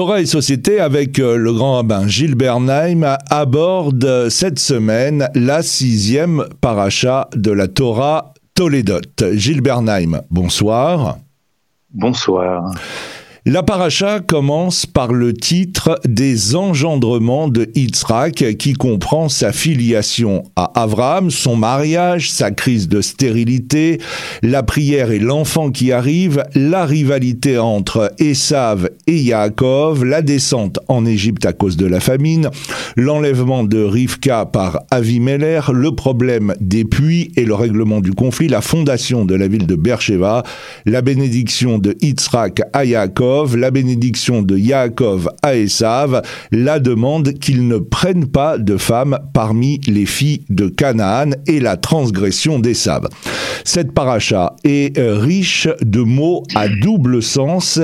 [0.00, 6.46] Torah et Société avec euh, le grand rabbin Gilles Bernheim aborde cette semaine la sixième
[6.62, 9.02] paracha de la Torah Toledot.
[9.34, 11.18] Gilles Bernheim, bonsoir.
[11.92, 12.72] Bonsoir.
[13.46, 20.82] La paracha commence par le titre des engendrements de Yitzhak qui comprend sa filiation à
[20.82, 23.98] Abraham, son mariage, sa crise de stérilité,
[24.42, 31.06] la prière et l'enfant qui arrive, la rivalité entre Esav et Yaakov, la descente en
[31.06, 32.50] Égypte à cause de la famine,
[32.96, 38.60] l'enlèvement de Rivka par Avimeler, le problème des puits et le règlement du conflit, la
[38.60, 40.42] fondation de la ville de Beersheba,
[40.84, 47.68] la bénédiction de Yitzhak à Yaakov, la bénédiction de Yaakov à Esav, la demande qu'il
[47.68, 53.08] ne prenne pas de femme parmi les filles de Canaan et la transgression d'Esav.
[53.64, 57.80] Cette paracha est euh, riche de mots à double sens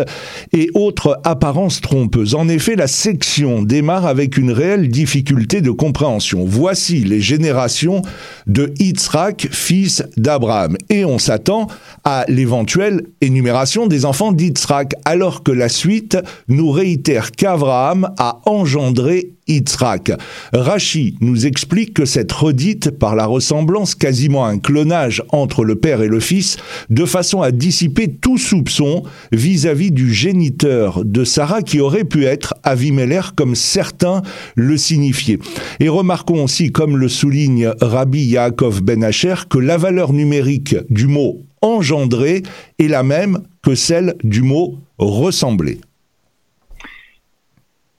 [0.53, 2.35] et autres apparences trompeuses.
[2.35, 6.45] En effet, la section démarre avec une réelle difficulté de compréhension.
[6.47, 8.03] Voici les générations
[8.47, 10.77] de Yitzhak, fils d'Abraham.
[10.89, 11.67] Et on s'attend
[12.05, 19.33] à l'éventuelle énumération des enfants d'Yitzhak, alors que la suite nous réitère qu'Abraham a engendré
[19.49, 20.13] Yitzhak.
[20.53, 26.03] Rachi nous explique que cette redite par la ressemblance, quasiment un clonage entre le père
[26.03, 26.57] et le fils,
[26.91, 32.55] de façon à dissiper tout soupçon vis-à-vis du géniteur de Sarah qui aurait pu être
[32.65, 34.23] Avimeler comme certains
[34.55, 35.39] le signifiaient.
[35.81, 41.07] Et remarquons aussi, comme le souligne Rabbi Yaakov Ben Asher, que la valeur numérique du
[41.07, 42.43] mot engendré
[42.79, 45.81] est la même que celle du mot ressembler.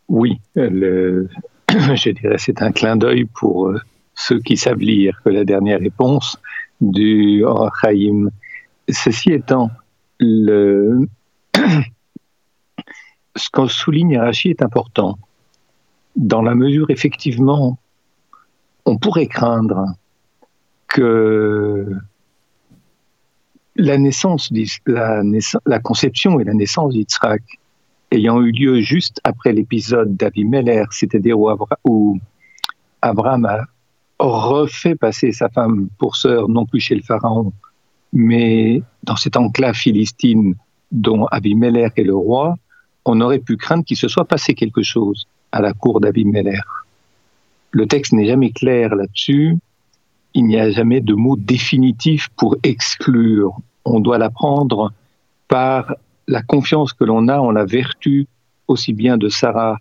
[0.08, 3.80] Oui, je dirais c'est un clin d'œil pour euh,
[4.16, 6.40] ceux qui savent lire que la dernière réponse
[6.80, 7.44] du
[7.82, 8.30] Chaim.
[8.90, 9.70] Ceci étant,
[10.20, 11.10] ce
[13.52, 15.18] qu'on souligne Rachi est important,
[16.16, 17.78] dans la mesure effectivement,
[18.86, 19.94] on pourrait craindre
[20.88, 21.86] que
[23.78, 24.52] la naissance,
[24.86, 25.22] la,
[25.66, 27.42] la conception et la naissance d'Yitzhak
[28.12, 31.50] ayant eu lieu juste après l'épisode d'Avimeller, c'est-à-dire où,
[31.86, 32.20] où,
[33.02, 33.68] Abraham a
[34.20, 37.54] refait passer sa femme pour sœur, non plus chez le pharaon,
[38.12, 40.56] mais dans cette enclave philistine
[40.92, 42.58] dont Abimelech est le roi,
[43.06, 46.64] on aurait pu craindre qu'il se soit passé quelque chose à la cour d'Abimelech.
[47.72, 49.58] Le texte n'est jamais clair là-dessus.
[50.34, 54.92] Il n'y a jamais de mot définitif pour exclure on doit l'apprendre
[55.48, 55.96] par
[56.28, 58.28] la confiance que l'on a en la vertu
[58.68, 59.80] aussi bien de Sarah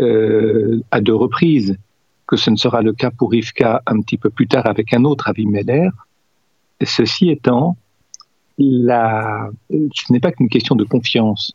[0.00, 1.76] euh, à deux reprises
[2.26, 5.04] que ce ne sera le cas pour Rivka un petit peu plus tard avec un
[5.04, 5.92] autre Avimelech.
[6.82, 7.76] Ceci étant,
[8.58, 11.52] la, ce n'est pas qu'une question de confiance,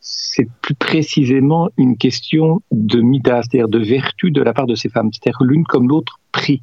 [0.00, 4.88] c'est plus précisément une question de midas, c'est-à-dire de vertu de la part de ces
[4.88, 6.62] femmes, c'est-à-dire l'une comme l'autre prie.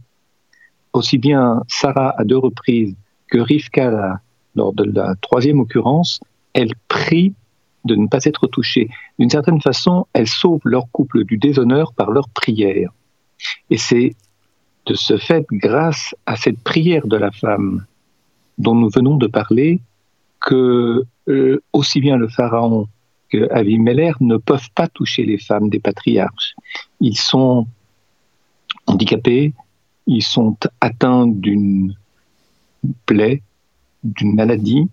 [0.93, 2.95] Aussi bien Sarah à deux reprises
[3.31, 4.21] que Rivka
[4.55, 6.19] lors de la troisième occurrence,
[6.53, 7.33] elles prient
[7.85, 8.89] de ne pas être touchées.
[9.17, 12.91] D'une certaine façon, elles sauvent leur couple du déshonneur par leur prière.
[13.69, 14.15] Et c'est
[14.85, 17.85] de ce fait, grâce à cette prière de la femme
[18.57, 19.81] dont nous venons de parler,
[20.41, 22.87] que euh, aussi bien le pharaon
[23.29, 26.55] que Avimeller ne peuvent pas toucher les femmes des patriarches.
[26.99, 27.67] Ils sont
[28.87, 29.53] handicapés,
[30.07, 31.95] ils sont atteints d'une
[33.05, 33.43] plaie
[34.03, 34.89] d'une maladie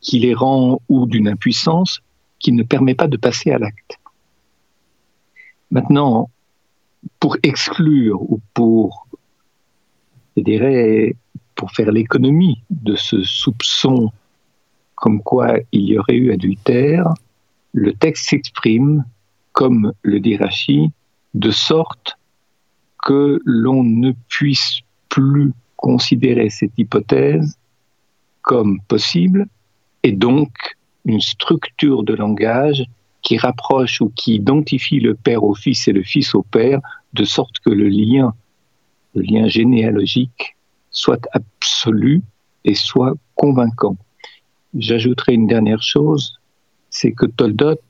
[0.00, 2.00] qui les rend ou d'une impuissance
[2.38, 3.98] qui ne permet pas de passer à l'acte.
[5.70, 6.30] Maintenant,
[7.20, 9.06] pour exclure ou pour,
[10.36, 11.16] je dirais,
[11.54, 14.12] pour faire l'économie de ce soupçon
[14.94, 17.14] comme quoi il y aurait eu adultère,
[17.72, 19.04] le texte s'exprime,
[19.52, 20.90] comme le dit Rachi,
[21.34, 22.18] de sorte
[23.04, 27.57] que l'on ne puisse plus considérer cette hypothèse
[28.48, 29.46] comme possible,
[30.02, 30.50] et donc
[31.04, 32.82] une structure de langage
[33.20, 36.80] qui rapproche ou qui identifie le père au fils et le fils au père,
[37.12, 38.32] de sorte que le lien,
[39.14, 40.56] le lien généalogique,
[40.90, 42.22] soit absolu
[42.64, 43.98] et soit convaincant.
[44.74, 46.38] J'ajouterai une dernière chose,
[46.88, 47.84] c'est que Toldot,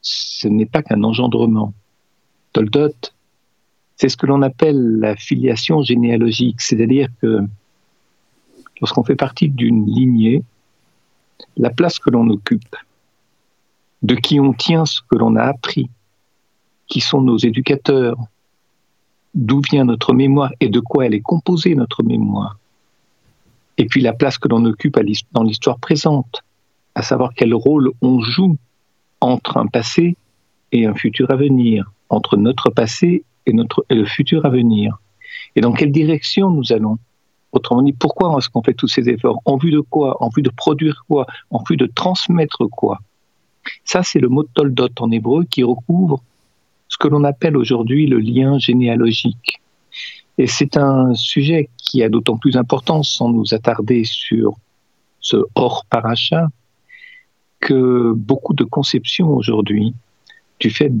[0.00, 1.72] ce n'est pas qu'un engendrement.
[2.52, 2.98] Toldot,
[3.96, 7.46] c'est ce que l'on appelle la filiation généalogique, c'est-à-dire que
[8.82, 10.42] lorsqu'on fait partie d'une lignée,
[11.56, 12.76] la place que l'on occupe,
[14.02, 15.88] de qui on tient ce que l'on a appris,
[16.88, 18.18] qui sont nos éducateurs,
[19.34, 22.58] d'où vient notre mémoire et de quoi elle est composée, notre mémoire,
[23.78, 24.98] et puis la place que l'on occupe
[25.32, 26.42] dans l'histoire présente,
[26.96, 28.58] à savoir quel rôle on joue
[29.20, 30.16] entre un passé
[30.72, 34.98] et un futur à venir, entre notre passé et, notre, et le futur à venir.
[35.54, 36.98] Et dans quelle direction nous allons
[37.52, 39.40] Autrement dit, pourquoi est-ce qu'on fait tous ces efforts?
[39.44, 40.22] En vue de quoi?
[40.22, 41.26] En vue de produire quoi?
[41.50, 42.98] En vue de transmettre quoi?
[43.84, 46.22] Ça, c'est le mot toldot en hébreu qui recouvre
[46.88, 49.60] ce que l'on appelle aujourd'hui le lien généalogique.
[50.38, 54.56] Et c'est un sujet qui a d'autant plus d'importance sans nous attarder sur
[55.20, 56.48] ce hors paracha
[57.60, 59.94] que beaucoup de conceptions aujourd'hui,
[60.58, 60.92] du fait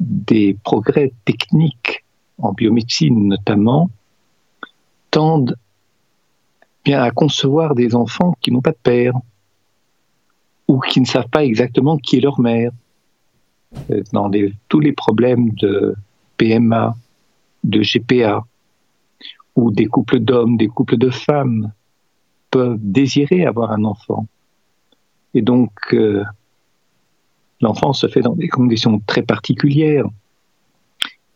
[0.00, 2.04] des progrès techniques
[2.38, 3.90] en biomédecine notamment,
[5.10, 5.56] tendent
[6.94, 9.14] à concevoir des enfants qui n'ont pas de père
[10.68, 12.72] ou qui ne savent pas exactement qui est leur mère.
[13.90, 14.30] Euh, dans
[14.68, 15.94] tous les problèmes de
[16.36, 16.94] PMA,
[17.64, 18.44] de GPA,
[19.54, 21.72] où des couples d'hommes, des couples de femmes
[22.50, 24.26] peuvent désirer avoir un enfant.
[25.34, 26.24] Et donc, euh,
[27.60, 30.06] l'enfant se fait dans des conditions très particulières,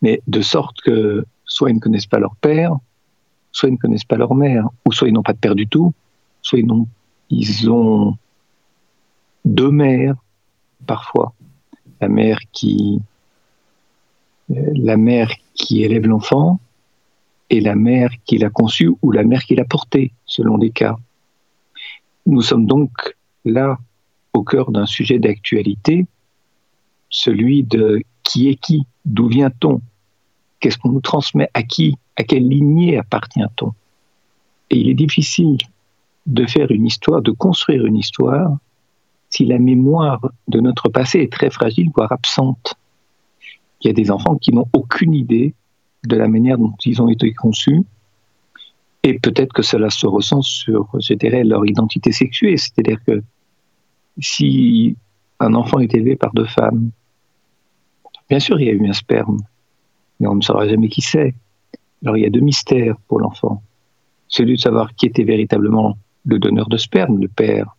[0.02, 2.76] mais de sorte que soit ils ne connaissent pas leur père,
[3.52, 5.66] soit ils ne connaissent pas leur mère, ou soit ils n'ont pas de père du
[5.66, 5.92] tout,
[6.42, 6.86] soit ils ont,
[7.30, 8.16] ils ont
[9.44, 10.16] deux mères,
[10.86, 11.34] parfois.
[12.00, 13.00] La mère qui,
[14.50, 16.60] euh, la mère qui élève l'enfant
[17.50, 20.96] et la mère qui l'a conçu ou la mère qui l'a porté, selon les cas.
[22.26, 23.78] Nous sommes donc là
[24.32, 26.06] au cœur d'un sujet d'actualité,
[27.10, 29.80] celui de qui est qui, d'où vient-on,
[30.60, 33.72] qu'est-ce qu'on nous transmet, à qui, à quelle lignée appartient-on?
[34.70, 35.58] Et il est difficile
[36.26, 38.56] de faire une histoire, de construire une histoire,
[39.30, 42.74] si la mémoire de notre passé est très fragile, voire absente.
[43.80, 45.54] Il y a des enfants qui n'ont aucune idée
[46.04, 47.82] de la manière dont ils ont été conçus,
[49.02, 52.56] et peut-être que cela se ressent sur, je dirais, leur identité sexuée.
[52.58, 53.22] C'est-à-dire que
[54.18, 54.96] si
[55.38, 56.90] un enfant est élevé par deux femmes,
[58.28, 59.38] bien sûr, il y a eu un sperme,
[60.20, 61.34] mais on ne saura jamais qui c'est.
[62.04, 63.62] Alors il y a deux mystères pour l'enfant.
[64.28, 67.76] Celui de savoir qui était véritablement le donneur de sperme, le père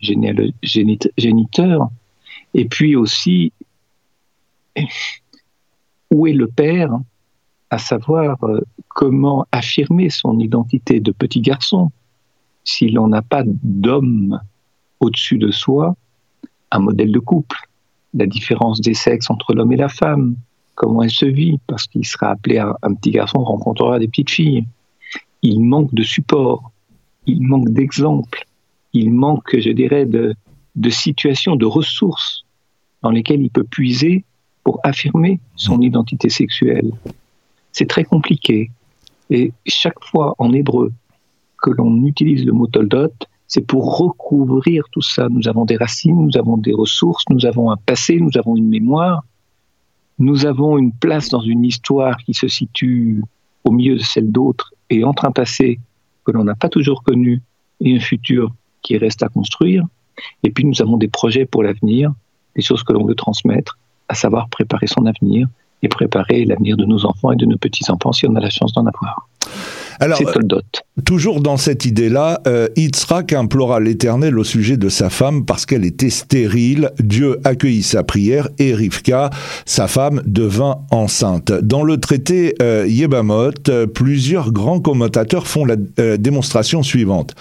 [0.00, 1.90] géniteur,
[2.54, 3.52] et puis aussi
[6.10, 6.98] où est le père
[7.68, 11.92] à savoir euh, comment affirmer son identité de petit garçon
[12.64, 14.40] si l'on n'a pas d'homme
[15.00, 15.96] au-dessus de soi,
[16.70, 17.68] un modèle de couple,
[18.14, 20.36] la différence des sexes entre l'homme et la femme,
[20.74, 24.30] comment elle se vit, parce qu'il sera appelé à un petit garçon rencontrera des petites
[24.30, 24.66] filles.
[25.42, 26.70] Il manque de support,
[27.26, 28.46] il manque d'exemples,
[28.92, 30.34] il manque, je dirais, de,
[30.76, 32.44] de situations, de ressources
[33.02, 34.24] dans lesquelles il peut puiser
[34.64, 36.90] pour affirmer son identité sexuelle.
[37.72, 38.70] C'est très compliqué.
[39.30, 40.92] Et chaque fois en hébreu
[41.62, 43.12] que l'on utilise le mot toldot,
[43.46, 45.28] c'est pour recouvrir tout ça.
[45.28, 48.68] Nous avons des racines, nous avons des ressources, nous avons un passé, nous avons une
[48.68, 49.24] mémoire,
[50.20, 53.22] nous avons une place dans une histoire qui se situe
[53.64, 55.80] au milieu de celle d'autres et entre un passé
[56.24, 57.42] que l'on n'a pas toujours connu
[57.80, 58.52] et un futur
[58.82, 59.86] qui reste à construire.
[60.42, 62.12] Et puis nous avons des projets pour l'avenir,
[62.54, 63.78] des choses que l'on veut transmettre,
[64.08, 65.48] à savoir préparer son avenir
[65.82, 68.74] et préparer l'avenir de nos enfants et de nos petits-enfants si on a la chance
[68.74, 69.26] d'en avoir.
[70.00, 70.18] Alors,
[71.04, 75.84] toujours dans cette idée-là, euh, Yitzhak implora l'Éternel au sujet de sa femme parce qu'elle
[75.84, 76.90] était stérile.
[76.98, 79.28] Dieu accueillit sa prière et Rivka,
[79.66, 81.52] sa femme, devint enceinte.
[81.52, 87.34] Dans le traité euh, Yebamot, euh, plusieurs grands commentateurs font la euh, démonstration suivante.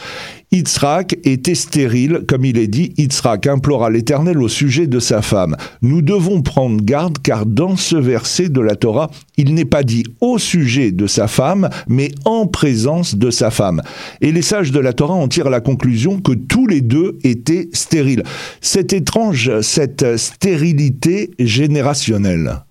[0.51, 5.55] Yitzhak était stérile, comme il est dit, Yitzhak implora l'Éternel au sujet de sa femme.
[5.83, 10.03] Nous devons prendre garde car dans ce verset de la Torah, il n'est pas dit
[10.21, 13.83] au sujet de sa femme, mais en présence de sa femme.
[14.21, 17.69] Et les sages de la Torah en tirent la conclusion que tous les deux étaient
[17.73, 18.23] stériles.
[18.59, 22.63] C'est étrange, cette stérilité générationnelle.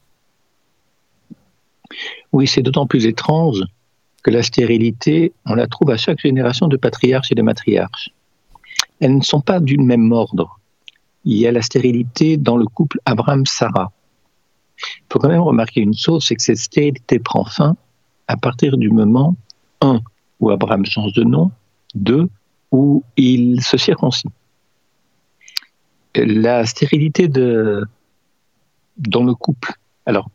[2.32, 3.62] Oui, c'est d'autant plus étrange
[4.22, 8.10] que la stérilité, on la trouve à chaque génération de patriarches et de matriarches.
[9.00, 10.58] Elles ne sont pas d'une même ordre.
[11.24, 13.92] Il y a la stérilité dans le couple Abraham-Sarah.
[14.78, 17.76] Il faut quand même remarquer une chose, c'est que cette stérilité prend fin
[18.28, 19.34] à partir du moment,
[19.80, 20.00] un,
[20.40, 21.50] où Abraham change de nom,
[21.94, 22.28] deux,
[22.70, 24.28] où il se circoncis.
[26.14, 27.86] La stérilité de,
[28.98, 29.72] dans le couple.
[30.06, 30.30] Alors,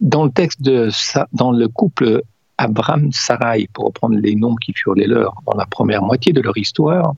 [0.00, 0.90] dans le texte de
[1.32, 2.22] dans le couple
[2.58, 6.40] Abraham Sarai, pour reprendre les noms qui furent les leurs dans la première moitié de
[6.40, 7.14] leur histoire,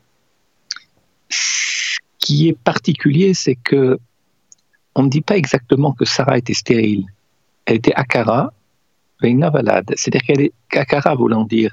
[1.28, 3.98] ce qui est particulier, c'est que
[4.94, 7.06] on ne dit pas exactement que Sarah était stérile.
[7.64, 8.52] Elle était akara,
[9.20, 9.92] valade.
[9.96, 11.72] C'est-à-dire qu'elle est akara voulant dire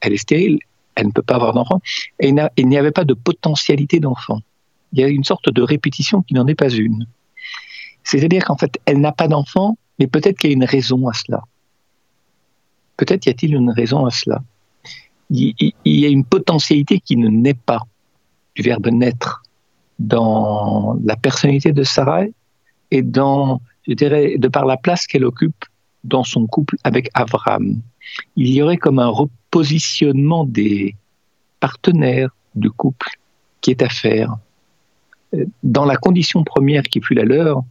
[0.00, 0.58] elle est stérile,
[0.94, 1.80] elle ne peut pas avoir d'enfant,
[2.20, 4.40] et il n'y avait pas de potentialité d'enfant.
[4.92, 7.06] il y a une sorte de répétition qui n'en est pas une.
[8.04, 11.12] C'est-à-dire qu'en fait, elle n'a pas d'enfant, mais peut-être qu'il y a une raison à
[11.12, 11.42] cela.
[12.96, 14.42] Peut-être y a-t-il une raison à cela.
[15.28, 15.54] Il,
[15.84, 17.82] y a une potentialité qui ne naît pas
[18.56, 19.42] du verbe naître
[19.98, 22.24] dans la personnalité de Sarah
[22.90, 25.64] et dans, je dirais, de par la place qu'elle occupe
[26.02, 27.80] dans son couple avec Avram.
[28.36, 30.96] Il y aurait comme un repositionnement des
[31.60, 33.10] partenaires du couple
[33.60, 34.36] qui est à faire.
[35.62, 37.62] Dans la condition première qui fut la leur,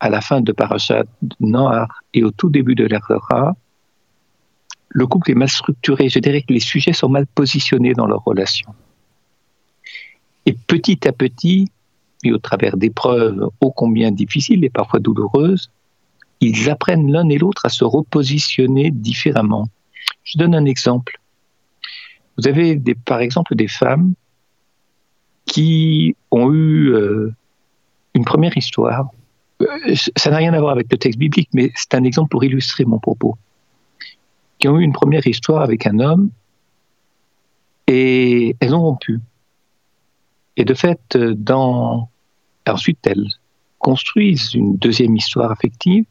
[0.00, 1.04] à la fin de Parashat
[1.40, 3.56] Noir et au tout début de l'Erra,
[4.88, 6.08] le couple est mal structuré.
[6.08, 8.74] Je dirais que les sujets sont mal positionnés dans leur relation.
[10.46, 11.70] Et petit à petit,
[12.24, 15.70] et au travers d'épreuves ô combien difficiles et parfois douloureuses,
[16.40, 19.68] ils apprennent l'un et l'autre à se repositionner différemment.
[20.24, 21.20] Je donne un exemple.
[22.36, 24.14] Vous avez par exemple des femmes
[25.44, 27.34] qui ont eu euh,
[28.14, 29.10] une première histoire.
[29.62, 32.44] Euh, ça n'a rien à voir avec le texte biblique, mais c'est un exemple pour
[32.44, 33.36] illustrer mon propos.
[34.58, 36.30] Qui ont eu une première histoire avec un homme
[37.86, 39.20] et elles ont rompu.
[40.56, 42.08] Et de fait, dans...
[42.66, 43.28] ensuite, elles
[43.78, 46.04] construisent une deuxième histoire affective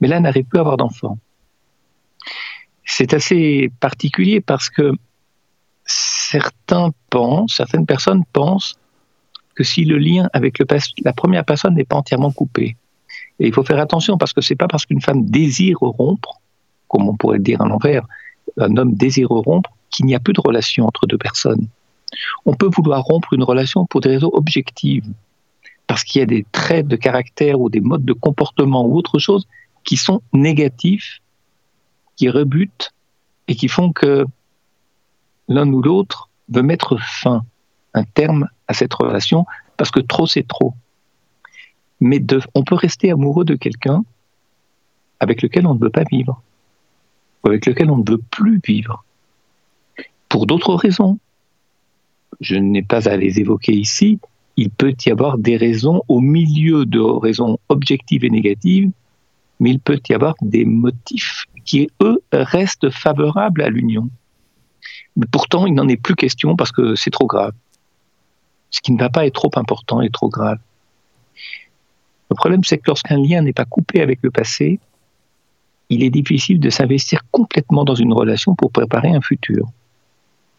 [0.00, 1.18] mais là, n'arrive plus à avoir d'enfants.
[2.84, 4.92] C'est assez particulier parce que
[5.84, 8.78] certains pensent, certaines personnes pensent
[9.56, 10.62] que si le lien avec
[11.04, 12.76] la première personne n'est pas entièrement coupé,
[13.40, 16.40] et il faut faire attention parce que c'est pas parce qu'une femme désire rompre,
[16.88, 18.06] comme on pourrait le dire à l'envers,
[18.58, 21.66] un homme désire rompre, qu'il n'y a plus de relation entre deux personnes.
[22.44, 25.06] On peut vouloir rompre une relation pour des raisons objectives,
[25.86, 29.18] parce qu'il y a des traits de caractère ou des modes de comportement ou autre
[29.18, 29.46] chose
[29.84, 31.20] qui sont négatifs,
[32.16, 32.92] qui rebutent
[33.48, 34.26] et qui font que
[35.48, 37.44] l'un ou l'autre veut mettre fin,
[37.94, 39.46] un terme à cette relation,
[39.76, 40.74] parce que trop c'est trop.
[42.00, 42.20] Mais
[42.54, 44.04] on peut rester amoureux de quelqu'un
[45.20, 46.42] avec lequel on ne veut pas vivre,
[47.42, 49.04] ou avec lequel on ne veut plus vivre,
[50.28, 51.18] pour d'autres raisons.
[52.40, 54.18] Je n'ai pas à les évoquer ici.
[54.58, 58.90] Il peut y avoir des raisons au milieu de raisons objectives et négatives
[59.60, 64.08] mais il peut y avoir des motifs qui, eux, restent favorables à l'union.
[65.30, 67.54] Pourtant, il n'en est plus question parce que c'est trop grave.
[68.70, 70.58] Ce qui ne va pas être trop important est trop grave.
[72.30, 74.80] Le problème, c'est que lorsqu'un lien n'est pas coupé avec le passé,
[75.88, 79.68] il est difficile de s'investir complètement dans une relation pour préparer un futur.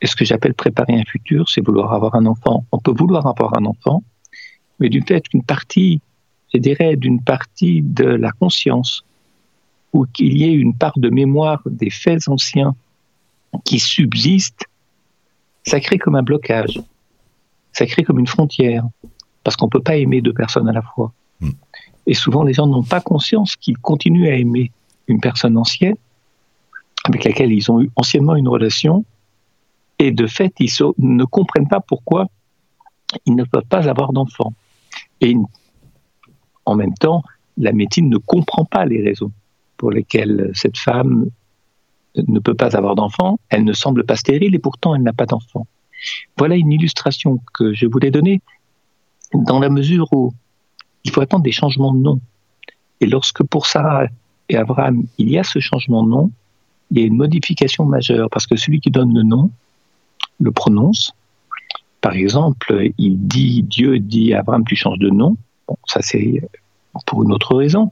[0.02, 2.66] Et ce que j'appelle préparer un futur, c'est vouloir avoir un enfant.
[2.72, 4.04] On peut vouloir avoir un enfant,
[4.80, 6.02] mais du fait qu'une partie
[6.54, 9.04] je dirais, d'une partie de la conscience,
[9.94, 12.76] ou qu'il y ait une part de mémoire des faits anciens
[13.64, 14.66] qui subsiste,
[15.66, 16.80] ça crée comme un blocage,
[17.78, 18.84] ça crée comme une frontière,
[19.44, 21.14] parce qu'on ne peut pas aimer deux personnes à la fois.
[21.42, 21.52] Hmm.
[22.08, 24.72] Et souvent, les gens n'ont pas conscience qu'ils continuent à aimer
[25.08, 25.96] une personne ancienne,
[27.04, 29.06] avec laquelle ils ont eu anciennement une relation,
[30.00, 32.26] et de fait, ils ne comprennent pas pourquoi
[33.28, 34.54] ils ne peuvent pas avoir d'enfants.
[35.22, 35.36] Et
[36.66, 37.22] en même temps,
[37.58, 39.32] la médecine ne comprend pas les raisons
[39.78, 41.30] pour lesquelles cette femme
[42.16, 43.40] ne peut pas avoir d'enfant.
[43.50, 45.68] Elle ne semble pas stérile et pourtant elle n'a pas d'enfant.
[46.38, 48.42] Voilà une illustration que je voulais donner
[49.34, 50.34] dans la mesure où
[51.04, 52.20] il faut attendre des changements de nom.
[53.02, 54.06] Et lorsque pour Sarah
[54.50, 56.32] et Abraham, il y a ce changement de nom,
[56.92, 59.52] il y a une modification majeure parce que celui qui donne le nom
[60.40, 61.14] le prononce.
[62.02, 65.36] Par exemple, il dit, Dieu dit à Abraham, tu changes de nom.
[65.68, 66.42] Bon, ça c'est
[67.06, 67.92] pour une autre raison.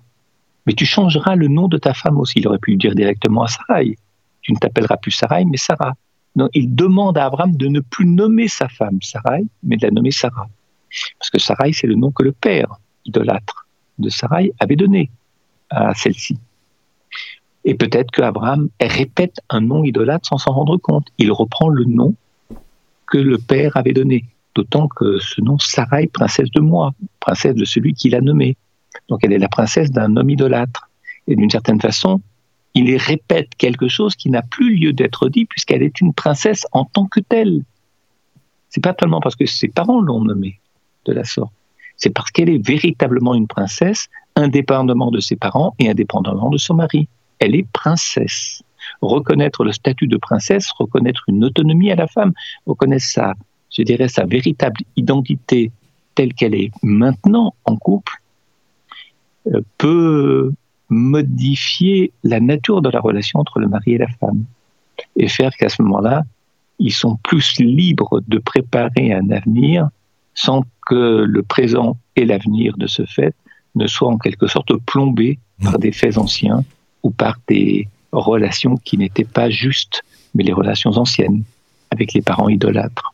[0.66, 2.40] Mais tu changeras le nom de ta femme aussi.
[2.40, 3.98] Il aurait pu dire directement à Sarai.
[4.42, 5.94] Tu ne t'appelleras plus Sarai, mais Sarah.
[6.54, 10.12] Il demande à Abraham de ne plus nommer sa femme Sarai, mais de la nommer
[10.12, 10.48] Sarah.
[11.20, 13.68] Parce que Sarai, c'est le nom que le père idolâtre
[14.00, 15.12] de Sarai avait donné
[15.70, 16.38] à celle-ci.
[17.64, 21.08] Et peut-être qu'Abraham répète un nom idolâtre sans s'en rendre compte.
[21.18, 22.16] Il reprend le nom
[23.08, 24.26] que le père avait donné.
[24.54, 28.56] D'autant que ce nom Sarai, princesse de moi, princesse de celui qui l'a nommé.
[29.10, 30.90] Donc elle est la princesse d'un homme idolâtre.
[31.28, 32.22] Et d'une certaine façon,
[32.76, 36.86] il répète quelque chose qui n'a plus lieu d'être dit puisqu'elle est une princesse en
[36.86, 37.64] tant que telle.
[38.70, 40.60] C'est pas tellement parce que ses parents l'ont nommée
[41.06, 41.54] de la sorte.
[41.96, 46.74] C'est parce qu'elle est véritablement une princesse, indépendamment de ses parents et indépendamment de son
[46.74, 47.08] mari.
[47.40, 48.62] Elle est princesse.
[49.02, 52.34] Reconnaître le statut de princesse, reconnaître une autonomie à la femme,
[52.66, 53.34] reconnaître sa
[54.08, 55.72] sa véritable identité
[56.14, 58.22] telle qu'elle est maintenant en couple,
[59.48, 60.54] euh, peut
[60.90, 64.46] modifier la nature de la relation entre le mari et la femme
[65.16, 66.24] et faire qu'à ce moment-là,
[66.80, 69.90] ils sont plus libres de préparer un avenir
[70.34, 73.34] sans que le présent et l'avenir de ce fait
[73.76, 76.64] ne soient en quelque sorte plombés par des faits anciens
[77.04, 81.44] ou par des relations qui n'étaient pas justes, mais les relations anciennes
[81.92, 83.14] avec les parents idolâtres.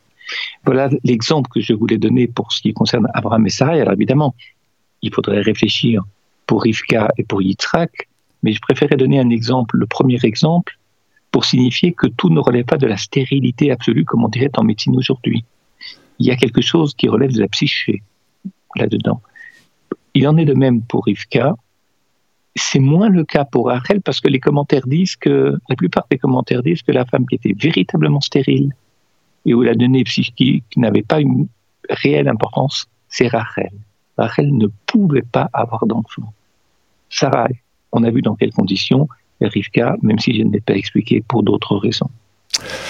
[0.65, 3.73] Voilà l'exemple que je voulais donner pour ce qui concerne Abraham et Sarah.
[3.73, 4.35] Alors évidemment,
[5.01, 6.03] il faudrait réfléchir
[6.45, 8.07] pour Rivka et pour Yitzhak,
[8.43, 10.77] mais je préférais donner un exemple, le premier exemple,
[11.31, 14.63] pour signifier que tout ne relève pas de la stérilité absolue, comme on dirait en
[14.63, 15.45] médecine aujourd'hui.
[16.19, 18.03] Il y a quelque chose qui relève de la psyché
[18.75, 19.21] là-dedans.
[20.13, 21.55] Il en est de même pour Rivka.
[22.55, 26.17] C'est moins le cas pour Rachel parce que les commentaires disent que, la plupart des
[26.17, 28.75] commentaires disent que la femme qui était véritablement stérile
[29.45, 31.47] et où la donnée psychique n'avait pas une
[31.89, 33.71] réelle importance, c'est Rachel.
[34.21, 36.31] Rachel ne pouvait pas avoir d'enfant.
[37.09, 37.47] Sarah,
[37.91, 39.09] on a vu dans quelles conditions,
[39.41, 42.11] et Rivka, même si je ne l'ai pas expliqué pour d'autres raisons.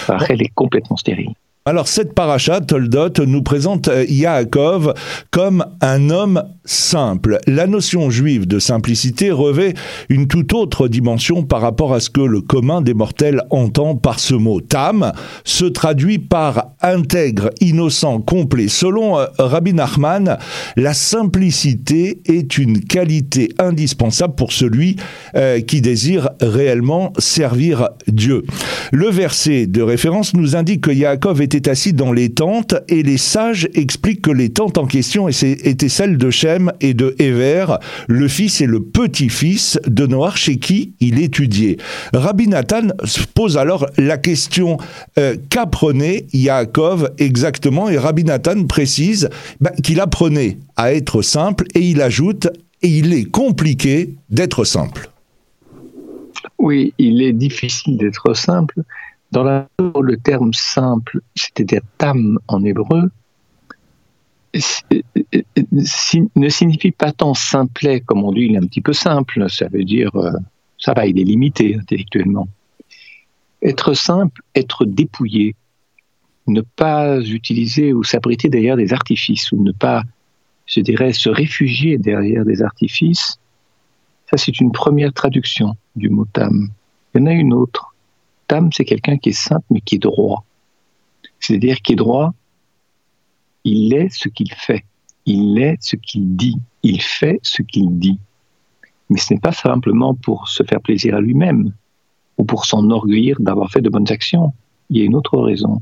[0.08, 1.34] Rachel est complètement stérile.
[1.64, 4.96] Alors cette paracha, Toldot, nous présente euh, Yaakov
[5.30, 7.38] comme un homme simple.
[7.46, 9.76] La notion juive de simplicité revêt
[10.10, 14.20] une toute autre dimension par rapport à ce que le commun des mortels entend par
[14.20, 14.60] ce mot.
[14.60, 15.12] Tam
[15.44, 18.68] se traduit par intègre, innocent, complet.
[18.68, 20.40] Selon euh, Rabbi Nachman,
[20.78, 24.96] la simplicité est une qualité indispensable pour celui
[25.36, 28.46] euh, qui désire réellement servir Dieu.
[28.92, 33.04] Le verset de référence nous indique que Yaakov est était assis dans les tentes et
[33.04, 37.66] les sages expliquent que les tentes en question étaient celles de Shem et de Ever,
[38.08, 41.78] le fils et le petit-fils de Noach chez qui il étudiait.
[42.14, 42.88] Rabbi Nathan
[43.34, 44.78] pose alors la question
[45.18, 49.30] euh, qu'apprenait Yaakov exactement et Rabbi Nathan précise
[49.60, 52.48] bah, qu'il apprenait à être simple et il ajoute
[52.82, 55.10] et il est compliqué d'être simple.
[56.58, 58.82] Oui, il est difficile d'être simple
[59.32, 63.10] dans la le terme simple, c'est-à-dire tam en hébreu,
[66.36, 69.68] ne signifie pas tant simplet, comme on dit, il est un petit peu simple, ça
[69.70, 70.32] veut dire, euh,
[70.78, 72.48] ça va, il est limité intellectuellement.
[73.62, 75.56] Être simple, être dépouillé,
[76.48, 80.04] ne pas utiliser ou s'abriter derrière des artifices, ou ne pas,
[80.66, 83.40] je dirais, se réfugier derrière des artifices,
[84.30, 86.70] ça c'est une première traduction du mot tam.
[87.14, 87.91] Il y en a une autre
[88.72, 90.44] c'est quelqu'un qui est simple mais qui est droit.
[91.40, 92.34] C'est-à-dire qui est droit,
[93.64, 94.86] il est ce qu'il fait,
[95.26, 98.20] il est ce qu'il dit, il fait ce qu'il dit.
[99.10, 101.74] Mais ce n'est pas simplement pour se faire plaisir à lui-même
[102.38, 104.54] ou pour s'enorgueillir d'avoir fait de bonnes actions.
[104.90, 105.82] Il y a une autre raison.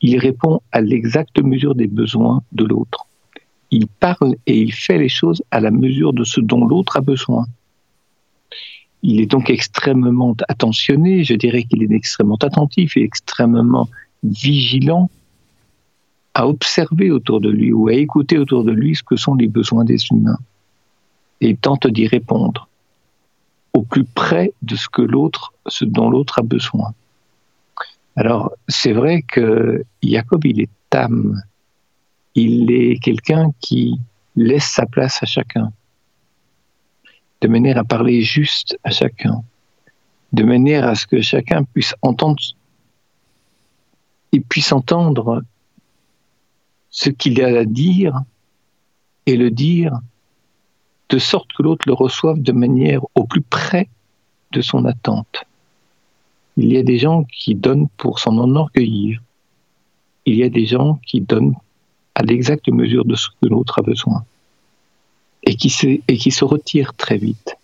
[0.00, 3.06] Il répond à l'exacte mesure des besoins de l'autre.
[3.70, 7.00] Il parle et il fait les choses à la mesure de ce dont l'autre a
[7.00, 7.46] besoin.
[9.02, 13.88] Il est donc extrêmement attentionné, je dirais qu'il est extrêmement attentif et extrêmement
[14.22, 15.10] vigilant
[16.34, 19.46] à observer autour de lui ou à écouter autour de lui ce que sont les
[19.46, 20.38] besoins des humains
[21.40, 22.68] et tente d'y répondre
[23.74, 26.94] au plus près de ce que l'autre, ce dont l'autre a besoin.
[28.16, 31.42] Alors, c'est vrai que Jacob, il est âme.
[32.34, 33.98] Il est quelqu'un qui
[34.34, 35.70] laisse sa place à chacun
[37.40, 39.42] de manière à parler juste à chacun,
[40.32, 42.42] de manière à ce que chacun puisse entendre
[44.32, 45.42] et puisse entendre
[46.90, 48.22] ce qu'il a à dire
[49.26, 49.92] et le dire
[51.08, 53.88] de sorte que l'autre le reçoive de manière au plus près
[54.52, 55.44] de son attente.
[56.56, 59.20] Il y a des gens qui donnent pour s'en enorgueillir.
[60.24, 61.54] Il y a des gens qui donnent
[62.14, 64.24] à l'exacte mesure de ce que l'autre a besoin
[65.46, 67.56] et qui, se, retire très vite,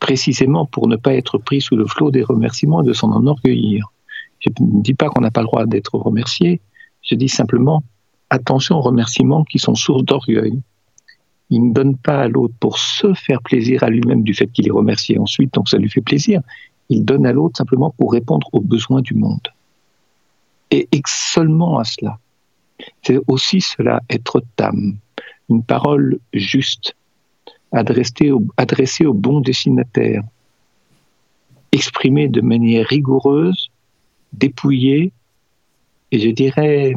[0.00, 3.92] précisément pour ne pas être pris sous le flot des remerciements et de s'en enorgueillir.
[4.40, 6.60] Je ne dis pas qu'on n'a pas le droit d'être remercié,
[7.02, 7.84] je dis simplement
[8.30, 10.60] attention aux remerciements qui sont source d'orgueil.
[11.50, 14.66] Il ne donne pas à l'autre pour se faire plaisir à lui-même du fait qu'il
[14.66, 16.40] est remercié ensuite, donc ça lui fait plaisir.
[16.88, 19.48] Il donne à l'autre simplement pour répondre aux besoins du monde.
[20.72, 22.18] Et seulement à cela.
[23.02, 24.96] C'est aussi cela, être tam,
[25.48, 26.94] une parole juste,
[27.72, 28.30] adressé
[29.06, 30.22] au, bon destinataire,
[31.72, 33.70] exprimé de manière rigoureuse,
[34.32, 35.12] dépouillée,
[36.12, 36.94] et je dirais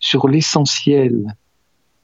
[0.00, 1.34] sur l'essentiel,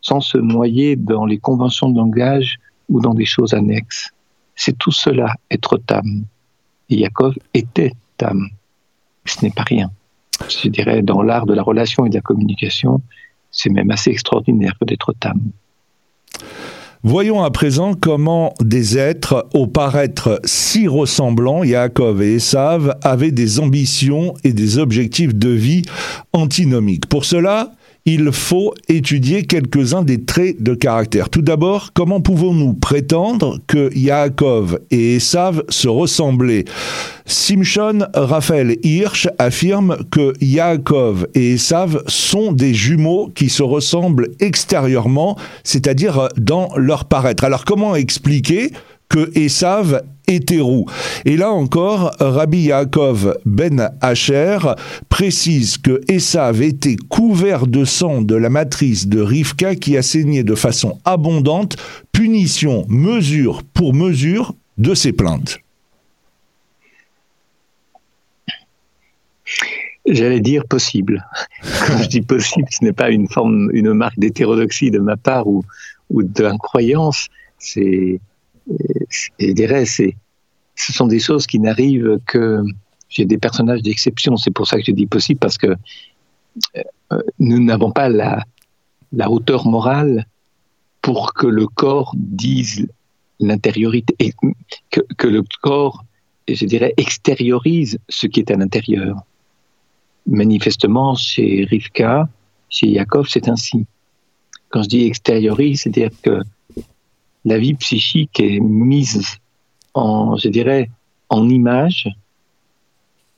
[0.01, 4.11] sans se noyer dans les conventions de langage ou dans des choses annexes.
[4.55, 6.25] C'est tout cela, être tam.
[6.90, 8.49] Et Yaakov était tam.
[9.25, 9.90] Ce n'est pas rien.
[10.49, 13.01] Je dirais, dans l'art de la relation et de la communication,
[13.51, 15.40] c'est même assez extraordinaire que d'être tam.
[17.07, 23.61] Voyons à présent comment des êtres au paraître si ressemblants, Yaakov et Esav, avaient des
[23.61, 25.83] ambitions et des objectifs de vie
[26.33, 27.05] antinomiques.
[27.05, 27.73] Pour cela,
[28.07, 31.31] il faut étudier quelques-uns des traits de caractère.
[31.31, 36.67] Tout d'abord, comment pouvons-nous prétendre que Yaakov et Esav se ressemblaient?
[37.25, 45.38] Simchon Raphaël Hirsch affirme que Yaakov et Esav sont des jumeaux qui se ressemblent extérieurement,
[45.62, 47.45] c'est-à-dire dans leur paraître.
[47.45, 48.71] Alors comment expliquer
[49.09, 50.87] que Esav hétéro.
[51.24, 54.58] Et là encore, Rabbi Yaakov ben Asher
[55.08, 60.42] précise que Esav était couvert de sang de la matrice de Rivka qui a saigné
[60.42, 61.76] de façon abondante,
[62.12, 65.58] punition mesure pour mesure de ses plaintes.
[70.06, 71.24] J'allais dire possible.
[71.87, 75.46] Quand je dis possible, ce n'est pas une forme, une marque d'hétérodoxie de ma part
[75.46, 75.64] ou,
[76.10, 77.28] ou d'incroyance.
[77.58, 78.20] C'est
[78.66, 80.16] je dirais, c'est,
[80.74, 82.62] ce sont des choses qui n'arrivent que
[83.09, 84.37] j'ai des personnages d'exception.
[84.37, 85.74] C'est pour ça que je dis possible parce que
[87.12, 88.44] euh, nous n'avons pas la,
[89.31, 90.27] hauteur morale
[91.00, 92.88] pour que le corps dise
[93.40, 94.33] l'intériorité et
[94.90, 96.05] que, le corps,
[96.48, 99.22] je dirais, extériorise ce qui est à l'intérieur.
[100.27, 102.29] Manifestement, chez Rivka,
[102.68, 103.87] chez Yaakov, c'est ainsi.
[104.70, 106.40] Quand je dis extériorise, c'est-à-dire que
[107.44, 109.38] la vie psychique est mise
[109.94, 110.90] en, je dirais,
[111.28, 112.09] en image,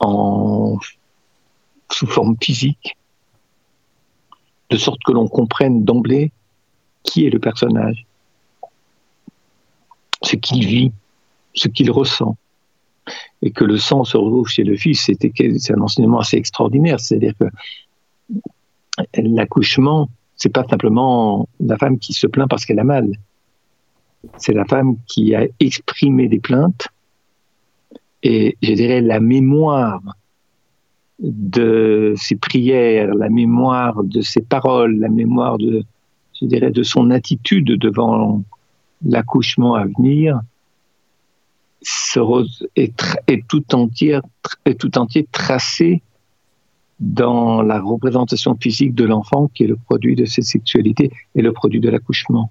[0.01, 0.79] en,
[1.91, 2.97] sous forme physique,
[4.71, 6.33] de sorte que l'on comprenne d'emblée
[7.03, 8.05] qui est le personnage,
[10.23, 10.93] ce qu'il vit,
[11.55, 12.37] ce qu'il ressent.
[13.43, 16.99] Et que le sang se retrouve chez le fils, c'est un enseignement assez extraordinaire.
[16.99, 17.45] C'est-à-dire que
[19.15, 23.13] l'accouchement, c'est pas simplement la femme qui se plaint parce qu'elle a mal
[24.37, 26.89] c'est la femme qui a exprimé des plaintes
[28.23, 30.01] et je dirais la mémoire
[31.19, 35.85] de ses prières, la mémoire de ses paroles, la mémoire de,
[36.41, 38.43] je son attitude devant
[39.05, 40.41] l'accouchement à venir
[42.77, 44.21] est, tout entier,
[44.65, 46.03] est tout entier tracé
[46.99, 51.53] dans la représentation physique de l'enfant qui est le produit de cette sexualité et le
[51.53, 52.51] produit de l'accouchement.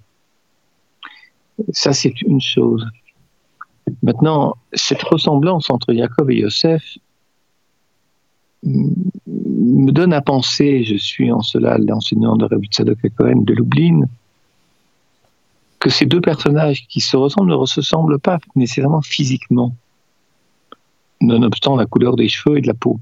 [1.71, 2.85] Ça, c'est une chose.
[4.03, 6.97] Maintenant, cette ressemblance entre Jacob et Yosef
[8.63, 14.01] me donne à penser, je suis en cela l'enseignant de Rabbi Tzadok Cohen de Lublin,
[15.79, 19.75] que ces deux personnages qui se ressemblent ne se ressemblent pas nécessairement physiquement,
[21.21, 22.99] nonobstant la couleur des cheveux et de la peau.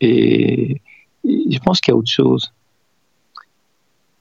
[0.00, 0.80] Et
[1.24, 2.52] je pense qu'il y a autre chose.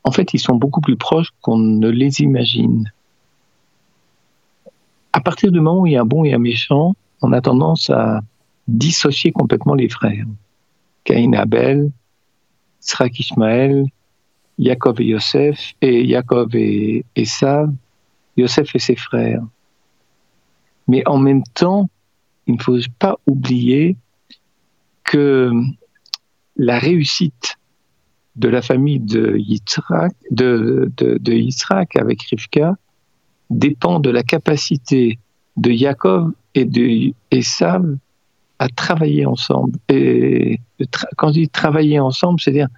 [0.04, 2.92] En fait, ils sont beaucoup plus proches qu'on ne les imagine
[5.14, 7.42] à partir du moment où il y a un bon et un méchant, on a
[7.42, 8.22] tendance à
[8.68, 10.26] dissocier complètement les frères.
[11.04, 11.92] Caïn et Abel,
[12.80, 13.86] Srak Ishmael,
[14.58, 17.74] Yaakov et Yosef, et Yaakov et Esav,
[18.38, 19.44] Yosef et ses frères.
[20.88, 21.90] Mais en même temps,
[22.48, 23.98] il ne faut pas oublier
[25.04, 25.52] que
[26.56, 27.58] la réussite
[28.36, 32.76] de la famille de Yitzhak, de, de, de Yitzhak avec Rivka,
[33.52, 35.20] dépend de la capacité
[35.58, 37.98] de Jacob et de Esav
[38.60, 39.78] à travailler ensemble.
[39.90, 40.60] Et
[41.18, 42.70] quand je dis travailler ensemble, c'est-à-dire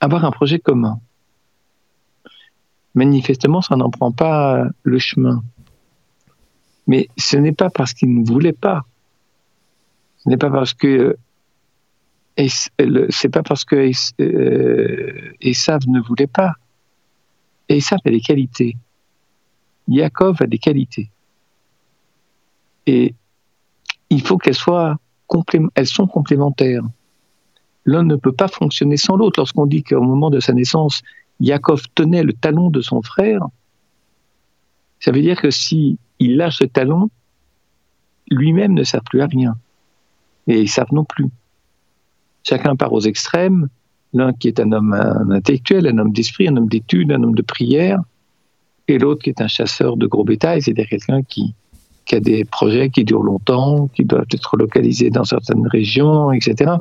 [0.00, 1.00] avoir un projet commun.
[2.94, 5.42] Manifestement, ça n'en prend pas le chemin.
[6.86, 8.82] Mais ce n'est pas parce qu'ils ne voulaient pas.
[10.18, 11.16] Ce n'est pas parce que
[12.36, 16.54] c'est pas parce que euh, Esav ne voulait pas.
[17.72, 18.76] Et ça a des qualités.
[19.88, 21.10] Yaakov a des qualités.
[22.86, 23.14] Et
[24.10, 24.98] il faut qu'elles soient
[25.74, 26.82] elles sont complémentaires.
[27.86, 29.40] L'un ne peut pas fonctionner sans l'autre.
[29.40, 31.00] Lorsqu'on dit qu'au moment de sa naissance,
[31.40, 33.40] Yaakov tenait le talon de son frère,
[35.00, 37.08] ça veut dire que si il lâche ce talon,
[38.28, 39.56] lui-même ne sert plus à rien.
[40.46, 41.30] Et ils savent non plus.
[42.44, 43.70] Chacun part aux extrêmes,
[44.14, 44.92] L'un qui est un homme
[45.30, 47.98] intellectuel, un homme d'esprit, un homme d'études, un homme de prière,
[48.88, 51.54] et l'autre qui est un chasseur de gros bétail, c'est-à-dire quelqu'un qui,
[52.12, 56.72] a des projets qui durent longtemps, qui doivent être localisés dans certaines régions, etc.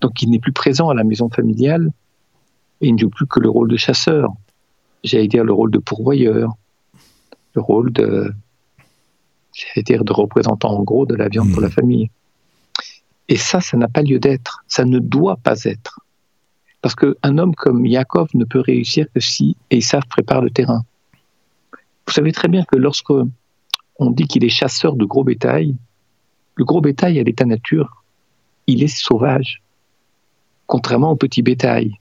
[0.00, 1.92] Donc il n'est plus présent à la maison familiale
[2.80, 4.32] et il ne joue plus que le rôle de chasseur.
[5.04, 6.54] J'allais dire le rôle de pourvoyeur,
[7.54, 8.32] le rôle de,
[9.52, 11.72] j'allais dire de représentant en gros de la viande pour la mmh.
[11.72, 12.10] famille.
[13.28, 14.64] Et ça, ça n'a pas lieu d'être.
[14.66, 16.00] Ça ne doit pas être.
[16.84, 20.84] Parce qu'un homme comme Yaakov ne peut réussir que si Esav prépare le terrain.
[22.06, 23.14] Vous savez très bien que lorsque
[23.98, 25.76] on dit qu'il est chasseur de gros bétail,
[26.56, 28.04] le gros bétail à l'état nature,
[28.66, 29.62] il est sauvage.
[30.66, 31.98] contrairement au petit bétail.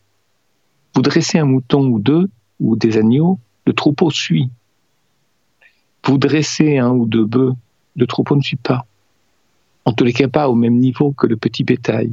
[0.96, 4.50] Vous dressez un mouton ou deux, ou des agneaux, le troupeau suit.
[6.04, 7.54] Vous dressez un ou deux bœufs,
[7.96, 8.86] le troupeau ne suit pas.
[9.86, 12.12] En tous les cas, pas au même niveau que le petit bétail.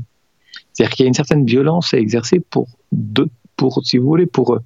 [0.73, 2.69] C'est-à-dire qu'il y a une certaine violence à exercer pour,
[3.57, 4.59] pour si vous voulez, pour,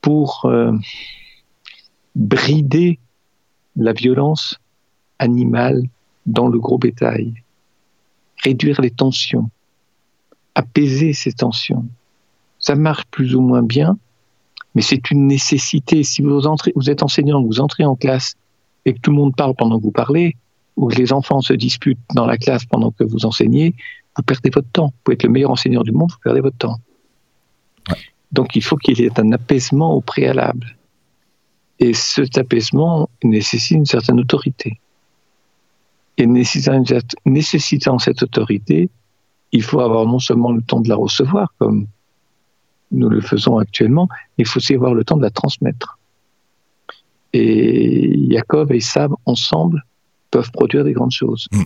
[0.00, 0.72] pour euh,
[2.14, 2.98] brider
[3.76, 4.58] la violence
[5.18, 5.82] animale
[6.26, 7.34] dans le gros bétail,
[8.42, 9.50] réduire les tensions,
[10.54, 11.86] apaiser ces tensions.
[12.58, 13.96] Ça marche plus ou moins bien,
[14.74, 16.02] mais c'est une nécessité.
[16.02, 18.34] Si vous, entrez, vous êtes enseignant, vous entrez en classe
[18.84, 20.36] et que tout le monde parle pendant que vous parlez,
[20.76, 23.74] que les enfants se disputent dans la classe pendant que vous enseignez,
[24.16, 24.86] vous perdez votre temps.
[24.86, 26.78] Vous pouvez être le meilleur enseignant du monde, vous perdez votre temps.
[28.30, 30.76] Donc il faut qu'il y ait un apaisement au préalable.
[31.78, 34.80] Et cet apaisement nécessite une certaine autorité.
[36.16, 38.90] Et nécessitant cette autorité,
[39.50, 41.86] il faut avoir non seulement le temps de la recevoir, comme
[42.90, 45.98] nous le faisons actuellement, mais il faut aussi avoir le temps de la transmettre.
[47.32, 49.82] Et Jacob et Sab, ensemble,
[50.32, 51.46] peuvent produire des grandes choses.
[51.52, 51.62] Mm.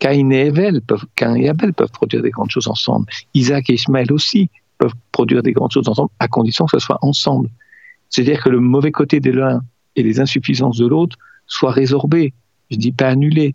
[0.00, 3.06] Caïn et Abel peuvent, et Abel peuvent produire des grandes choses ensemble.
[3.34, 6.98] Isaac et Ismaël aussi peuvent produire des grandes choses ensemble, à condition que ce soit
[7.02, 7.48] ensemble.
[8.10, 9.62] C'est-à-dire que le mauvais côté de l'un
[9.94, 12.32] et les insuffisances de l'autre soient résorbés.
[12.72, 13.54] Je dis pas annulés,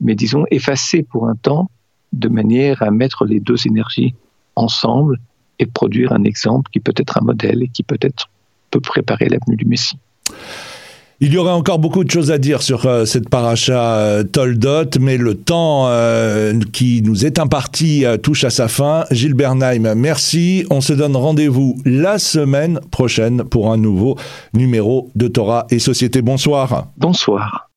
[0.00, 1.70] mais disons effacés pour un temps,
[2.12, 4.14] de manière à mettre les deux énergies
[4.56, 5.18] ensemble
[5.58, 8.30] et produire un exemple qui peut être un modèle et qui peut-être
[8.70, 9.98] peut préparer l'avenue du Messie.
[11.24, 14.98] Il y aurait encore beaucoup de choses à dire sur euh, cette paracha euh, Toldot,
[15.00, 19.04] mais le temps euh, qui nous est imparti touche à sa fin.
[19.12, 20.66] Gilles Bernheim, merci.
[20.68, 24.16] On se donne rendez-vous la semaine prochaine pour un nouveau
[24.52, 26.22] numéro de Torah et Société.
[26.22, 26.88] Bonsoir.
[26.96, 27.68] Bonsoir.